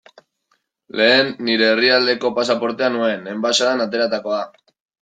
[1.01, 4.45] Lehen nire herrialdeko pasaportea nuen, enbaxadan ateratakoa.